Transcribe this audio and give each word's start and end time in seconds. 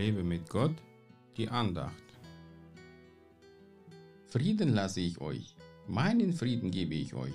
Lebe 0.00 0.24
mit 0.24 0.48
Gott, 0.48 0.76
die 1.36 1.50
Andacht. 1.50 2.02
Frieden 4.28 4.70
lasse 4.70 5.00
ich 5.00 5.20
euch, 5.20 5.54
meinen 5.86 6.32
Frieden 6.32 6.70
gebe 6.70 6.94
ich 6.94 7.12
euch. 7.12 7.34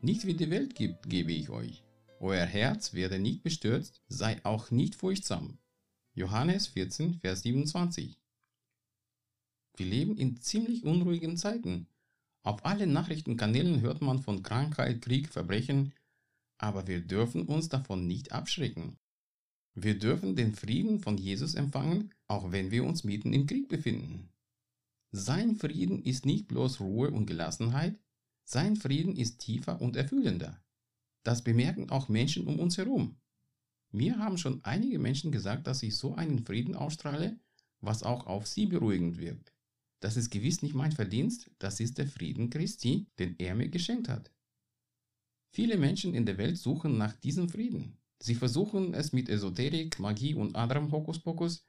Nicht 0.00 0.26
wie 0.26 0.34
die 0.34 0.50
Welt 0.50 0.74
gibt, 0.74 1.08
gebe 1.08 1.30
ich 1.30 1.50
euch. 1.50 1.84
Euer 2.18 2.46
Herz 2.46 2.94
werde 2.94 3.20
nicht 3.20 3.44
bestürzt, 3.44 4.02
sei 4.08 4.44
auch 4.44 4.72
nicht 4.72 4.96
furchtsam. 4.96 5.58
Johannes 6.12 6.66
14, 6.66 7.20
Vers 7.20 7.42
27. 7.42 8.18
Wir 9.76 9.86
leben 9.86 10.18
in 10.18 10.40
ziemlich 10.40 10.82
unruhigen 10.82 11.36
Zeiten. 11.36 11.86
Auf 12.42 12.64
allen 12.64 12.92
Nachrichtenkanälen 12.92 13.82
hört 13.82 14.02
man 14.02 14.18
von 14.18 14.42
Krankheit, 14.42 15.00
Krieg, 15.00 15.28
Verbrechen, 15.28 15.92
aber 16.58 16.88
wir 16.88 17.02
dürfen 17.02 17.44
uns 17.44 17.68
davon 17.68 18.08
nicht 18.08 18.32
abschrecken. 18.32 18.98
Wir 19.74 19.98
dürfen 19.98 20.34
den 20.34 20.54
Frieden 20.54 21.00
von 21.00 21.16
Jesus 21.16 21.54
empfangen, 21.54 22.12
auch 22.26 22.50
wenn 22.52 22.70
wir 22.70 22.84
uns 22.84 23.04
mitten 23.04 23.32
im 23.32 23.46
Krieg 23.46 23.68
befinden. 23.68 24.30
Sein 25.12 25.56
Frieden 25.56 26.02
ist 26.02 26.26
nicht 26.26 26.48
bloß 26.48 26.80
Ruhe 26.80 27.10
und 27.10 27.26
Gelassenheit, 27.26 27.98
sein 28.44 28.76
Frieden 28.76 29.16
ist 29.16 29.38
tiefer 29.38 29.80
und 29.80 29.96
erfüllender. 29.96 30.62
Das 31.22 31.44
bemerken 31.44 31.90
auch 31.90 32.08
Menschen 32.08 32.46
um 32.46 32.58
uns 32.58 32.78
herum. 32.78 33.16
Mir 33.92 34.18
haben 34.18 34.38
schon 34.38 34.64
einige 34.64 34.98
Menschen 34.98 35.32
gesagt, 35.32 35.66
dass 35.66 35.82
ich 35.82 35.96
so 35.96 36.14
einen 36.14 36.44
Frieden 36.44 36.74
ausstrahle, 36.74 37.38
was 37.80 38.02
auch 38.02 38.26
auf 38.26 38.46
sie 38.46 38.66
beruhigend 38.66 39.18
wirkt. 39.18 39.52
Das 40.00 40.16
ist 40.16 40.30
gewiss 40.30 40.62
nicht 40.62 40.74
mein 40.74 40.92
Verdienst, 40.92 41.50
das 41.58 41.78
ist 41.80 41.98
der 41.98 42.06
Frieden 42.06 42.50
Christi, 42.50 43.06
den 43.18 43.36
er 43.38 43.54
mir 43.54 43.68
geschenkt 43.68 44.08
hat. 44.08 44.32
Viele 45.52 45.76
Menschen 45.76 46.14
in 46.14 46.26
der 46.26 46.38
Welt 46.38 46.56
suchen 46.56 46.96
nach 46.96 47.14
diesem 47.14 47.48
Frieden. 47.48 47.99
Sie 48.22 48.34
versuchen 48.34 48.92
es 48.92 49.12
mit 49.12 49.28
Esoterik, 49.28 49.98
Magie 49.98 50.34
und 50.34 50.54
anderem 50.54 50.92
Hokuspokus, 50.92 51.64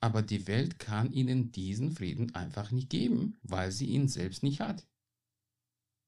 aber 0.00 0.22
die 0.22 0.46
Welt 0.46 0.78
kann 0.78 1.12
ihnen 1.12 1.50
diesen 1.50 1.90
Frieden 1.90 2.34
einfach 2.34 2.70
nicht 2.70 2.90
geben, 2.90 3.36
weil 3.42 3.72
sie 3.72 3.86
ihn 3.86 4.08
selbst 4.08 4.42
nicht 4.42 4.60
hat. 4.60 4.86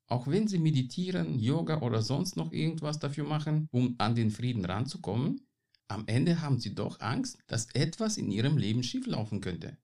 Auch 0.06 0.26
wenn 0.26 0.46
sie 0.46 0.58
meditieren, 0.58 1.38
Yoga 1.38 1.82
oder 1.82 2.00
sonst 2.00 2.36
noch 2.36 2.52
irgendwas 2.52 2.98
dafür 2.98 3.24
machen, 3.24 3.68
um 3.72 3.96
an 3.98 4.14
den 4.14 4.30
Frieden 4.30 4.64
ranzukommen, 4.64 5.46
am 5.88 6.06
Ende 6.06 6.40
haben 6.40 6.58
sie 6.58 6.74
doch 6.74 7.00
Angst, 7.00 7.38
dass 7.46 7.66
etwas 7.74 8.16
in 8.18 8.30
ihrem 8.30 8.56
Leben 8.56 8.82
schieflaufen 8.82 9.40
könnte. 9.40 9.78